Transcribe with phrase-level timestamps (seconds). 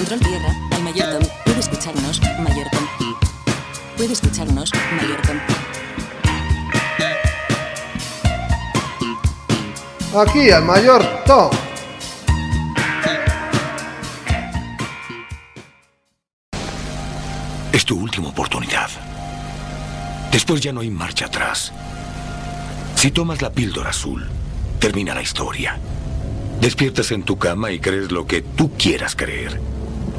[0.00, 1.28] Control tierra, al Mayortom.
[1.44, 2.86] Puede escucharnos, Mayortom.
[3.98, 5.36] Puede escucharnos, Mayortom.
[10.16, 11.50] Aquí, al mayor Tom.
[17.70, 18.88] Es tu última oportunidad.
[20.32, 21.74] Después ya no hay marcha atrás.
[22.94, 24.26] Si tomas la píldora azul,
[24.78, 25.78] termina la historia.
[26.58, 29.60] Despiertas en tu cama y crees lo que tú quieras creer.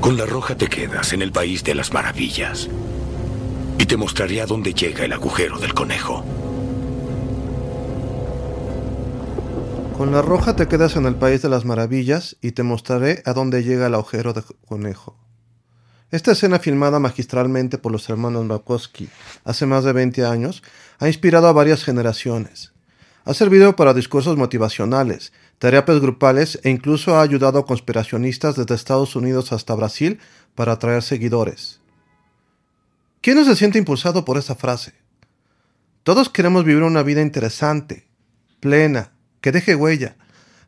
[0.01, 2.67] Con la roja te quedas en el país de las maravillas.
[3.77, 6.25] Y te mostraré a dónde llega el agujero del conejo.
[9.95, 13.33] Con la roja te quedas en el país de las maravillas y te mostraré a
[13.33, 15.19] dónde llega el agujero de conejo.
[16.09, 19.07] Esta escena filmada magistralmente por los hermanos Makowski
[19.43, 20.63] hace más de 20 años
[20.97, 22.73] ha inspirado a varias generaciones.
[23.23, 25.31] Ha servido para discursos motivacionales,
[25.61, 30.19] terapias grupales e incluso ha ayudado a conspiracionistas desde Estados Unidos hasta Brasil
[30.55, 31.81] para atraer seguidores.
[33.21, 34.95] ¿Quién no se siente impulsado por esa frase?
[36.01, 38.07] Todos queremos vivir una vida interesante,
[38.59, 40.17] plena, que deje huella.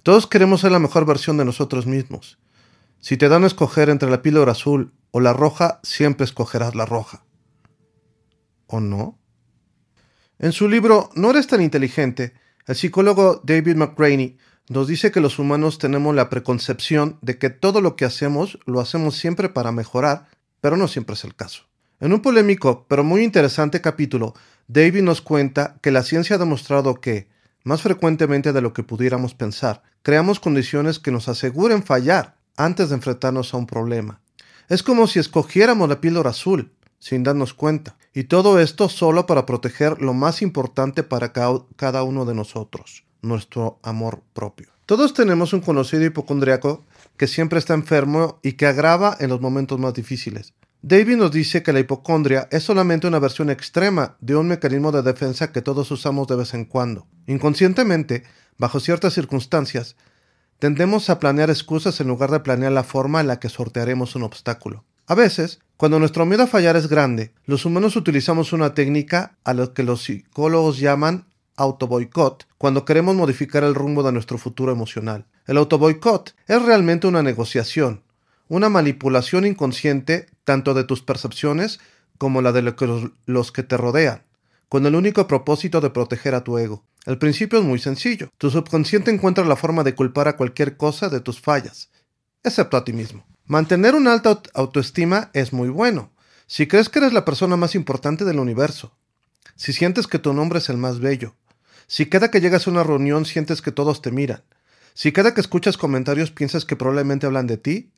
[0.04, 2.38] Todos queremos ser la mejor versión de nosotros mismos.
[3.00, 6.86] Si te dan a escoger entre la píldora azul o la roja, siempre escogerás la
[6.86, 7.26] roja.
[8.68, 9.18] ¿O no?
[10.38, 12.36] En su libro No eres tan inteligente,
[12.68, 14.38] el psicólogo David McRaney
[14.70, 18.80] nos dice que los humanos tenemos la preconcepción de que todo lo que hacemos lo
[18.80, 20.28] hacemos siempre para mejorar,
[20.62, 21.64] pero no siempre es el caso.
[22.00, 24.34] En un polémico pero muy interesante capítulo,
[24.68, 27.28] David nos cuenta que la ciencia ha demostrado que,
[27.64, 32.96] más frecuentemente de lo que pudiéramos pensar, creamos condiciones que nos aseguren fallar antes de
[32.96, 34.22] enfrentarnos a un problema.
[34.70, 39.46] Es como si escogiéramos la píldora azul, sin darnos cuenta, y todo esto solo para
[39.46, 44.68] proteger lo más importante para cada uno de nosotros, nuestro amor propio.
[44.86, 46.86] Todos tenemos un conocido hipocondriaco
[47.18, 50.54] que siempre está enfermo y que agrava en los momentos más difíciles.
[50.82, 55.02] David nos dice que la hipocondria es solamente una versión extrema de un mecanismo de
[55.02, 57.08] defensa que todos usamos de vez en cuando.
[57.26, 58.24] Inconscientemente,
[58.58, 59.96] bajo ciertas circunstancias,
[60.60, 64.24] tendemos a planear excusas en lugar de planear la forma en la que sortearemos un
[64.24, 64.84] obstáculo.
[65.08, 69.54] A veces, cuando nuestro miedo a fallar es grande, los humanos utilizamos una técnica a
[69.54, 71.26] la que los psicólogos llaman
[71.56, 75.26] autoboicot cuando queremos modificar el rumbo de nuestro futuro emocional.
[75.46, 78.04] El autoboicot es realmente una negociación,
[78.48, 81.80] una manipulación inconsciente tanto de tus percepciones
[82.18, 82.74] como la de
[83.26, 84.24] los que te rodean,
[84.70, 86.84] con el único propósito de proteger a tu ego.
[87.06, 88.30] El principio es muy sencillo.
[88.38, 91.90] Tu subconsciente encuentra la forma de culpar a cualquier cosa de tus fallas,
[92.44, 93.26] excepto a ti mismo.
[93.46, 96.12] Mantener una alta autoestima es muy bueno.
[96.48, 98.94] Si crees que eres la persona más importante del universo,
[99.56, 101.36] si sientes que tu nombre es el más bello,
[101.88, 104.44] si cada que llegas a una reunión sientes que todos te miran,
[104.94, 107.92] si cada que escuchas comentarios piensas que probablemente hablan de ti,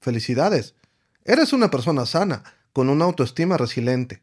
[0.00, 0.74] felicidades.
[1.24, 4.22] Eres una persona sana, con una autoestima resiliente.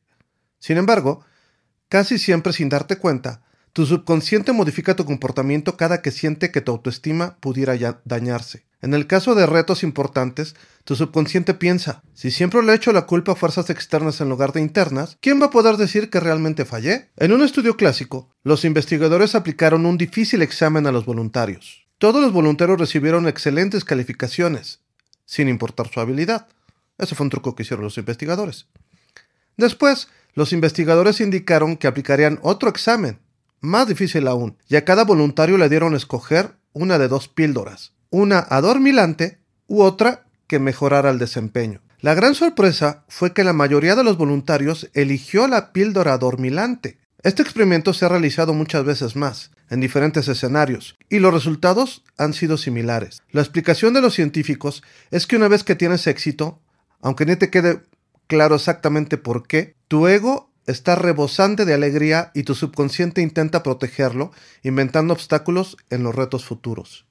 [0.59, 1.25] Sin embargo,
[1.90, 3.41] casi siempre sin darte cuenta,
[3.73, 8.66] tu subconsciente modifica tu comportamiento cada que siente que tu autoestima pudiera dañarse.
[8.83, 13.31] En el caso de retos importantes, tu subconsciente piensa, si siempre le echo la culpa
[13.31, 17.09] a fuerzas externas en lugar de internas, ¿quién va a poder decir que realmente fallé?
[17.16, 21.88] En un estudio clásico, los investigadores aplicaron un difícil examen a los voluntarios.
[21.97, 24.81] Todos los voluntarios recibieron excelentes calificaciones,
[25.23, 26.47] sin importar su habilidad.
[26.97, 28.67] Ese fue un truco que hicieron los investigadores.
[29.55, 33.19] Después, los investigadores indicaron que aplicarían otro examen,
[33.61, 38.38] más difícil aún, y a cada voluntario le dieron escoger una de dos píldoras, una
[38.38, 41.81] adormilante u otra que mejorara el desempeño.
[42.00, 47.00] La gran sorpresa fue que la mayoría de los voluntarios eligió la píldora adormilante.
[47.23, 52.34] Este experimento se ha realizado muchas veces más, en diferentes escenarios, y los resultados han
[52.34, 53.23] sido similares.
[53.31, 56.62] La explicación de los científicos es que una vez que tienes éxito,
[57.02, 57.81] aunque no te quede
[58.28, 64.31] claro exactamente por qué, tu ego está rebosante de alegría y tu subconsciente intenta protegerlo,
[64.62, 67.07] inventando obstáculos en los retos futuros.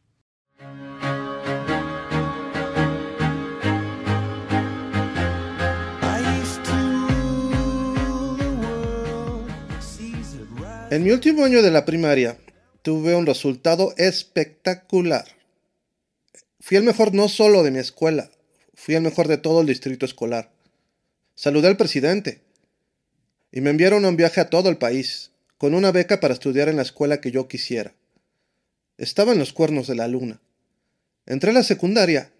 [10.93, 12.37] En mi último año de la primaria
[12.83, 15.25] tuve un resultado espectacular.
[16.61, 18.31] Fui el mejor no solo de mi escuela,
[18.75, 20.53] fui el mejor de todo el distrito escolar.
[21.35, 22.43] Saludé al presidente,
[23.51, 26.69] y me enviaron a un viaje a todo el país, con una beca para estudiar
[26.69, 27.95] en la escuela que yo quisiera.
[28.99, 30.43] Estaba en los cuernos de la luna.
[31.25, 32.35] Entré a la secundaria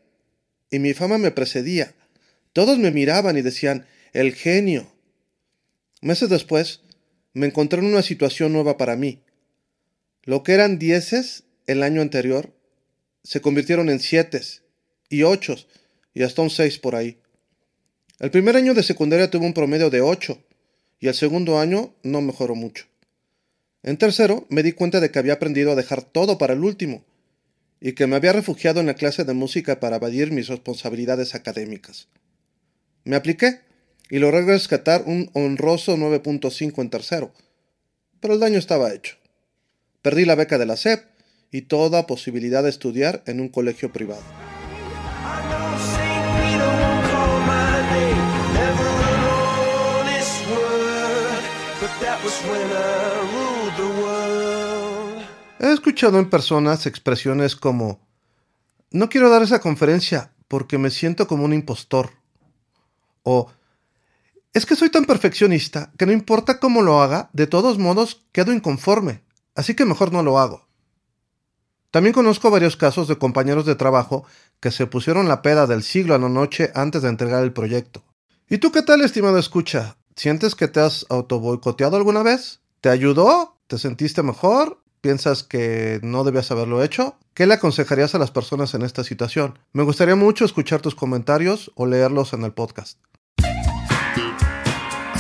[0.71, 1.95] y mi fama me precedía.
[2.53, 4.93] Todos me miraban y decían, el genio.
[6.03, 6.83] Meses después,
[7.35, 9.23] me encontré en una situación nueva para mí.
[10.25, 12.53] Lo que eran dieces el año anterior
[13.23, 14.41] se convirtieron en siete
[15.09, 15.69] y ochos,
[16.15, 17.19] y hasta un 6 por ahí.
[18.19, 20.43] El primer año de secundaria tuve un promedio de 8
[21.01, 22.87] y el segundo año no mejoró mucho.
[23.83, 27.05] En tercero me di cuenta de que había aprendido a dejar todo para el último
[27.81, 32.09] y que me había refugiado en la clase de música para evadir mis responsabilidades académicas.
[33.05, 33.61] Me apliqué
[34.11, 37.33] y logré rescatar un honroso 9.5 en tercero,
[38.21, 39.17] pero el daño estaba hecho.
[40.03, 41.05] Perdí la beca de la SEP
[41.51, 44.23] y toda posibilidad de estudiar en un colegio privado.
[55.61, 58.01] He escuchado en personas expresiones como
[58.91, 62.11] no quiero dar esa conferencia porque me siento como un impostor.
[63.23, 63.51] O
[64.53, 68.53] es que soy tan perfeccionista que no importa cómo lo haga, de todos modos quedo
[68.53, 69.23] inconforme,
[69.55, 70.69] así que mejor no lo hago.
[71.91, 74.25] También conozco varios casos de compañeros de trabajo
[74.61, 78.03] que se pusieron la peda del siglo a la noche antes de entregar el proyecto.
[78.49, 79.97] ¿Y tú qué tal, estimado escucha?
[80.17, 82.61] ¿Sientes que te has autoboicoteado alguna vez?
[82.81, 83.59] ¿Te ayudó?
[83.67, 84.83] ¿Te sentiste mejor?
[85.01, 87.17] ¿Piensas que no debías haberlo hecho?
[87.35, 89.59] ¿Qué le aconsejarías a las personas en esta situación?
[89.73, 92.99] Me gustaría mucho escuchar tus comentarios o leerlos en el podcast.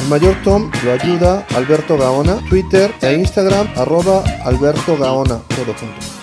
[0.02, 6.21] El mayor Tom lo ayuda Alberto Gaona, Twitter e Instagram arroba Alberto Gaona, todo junto.